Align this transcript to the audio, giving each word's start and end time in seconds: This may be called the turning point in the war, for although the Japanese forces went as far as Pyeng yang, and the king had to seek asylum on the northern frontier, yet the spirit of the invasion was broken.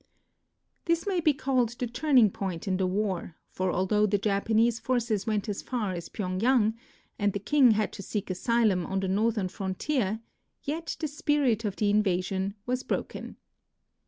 This 0.85 1.05
may 1.05 1.19
be 1.19 1.31
called 1.31 1.77
the 1.77 1.85
turning 1.85 2.31
point 2.31 2.67
in 2.67 2.77
the 2.77 2.87
war, 2.87 3.35
for 3.51 3.71
although 3.71 4.07
the 4.07 4.17
Japanese 4.17 4.79
forces 4.79 5.27
went 5.27 5.47
as 5.47 5.61
far 5.61 5.91
as 5.93 6.09
Pyeng 6.09 6.41
yang, 6.41 6.75
and 7.19 7.33
the 7.33 7.39
king 7.39 7.69
had 7.73 7.93
to 7.93 8.01
seek 8.01 8.31
asylum 8.31 8.83
on 8.83 9.01
the 9.01 9.07
northern 9.07 9.47
frontier, 9.47 10.19
yet 10.63 10.97
the 10.99 11.07
spirit 11.07 11.65
of 11.65 11.75
the 11.75 11.91
invasion 11.91 12.55
was 12.65 12.81
broken. 12.81 13.37